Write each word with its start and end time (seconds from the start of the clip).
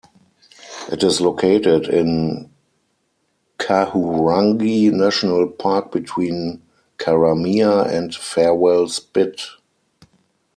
It 0.91 1.03
is 1.03 1.21
located 1.21 1.87
in 1.87 2.49
Kahurangi 3.59 4.91
National 4.91 5.47
Park 5.47 5.91
between 5.91 6.63
Karamea 6.97 7.85
and 7.87 8.11
Farewell 8.15 8.87
Spit. 8.87 9.43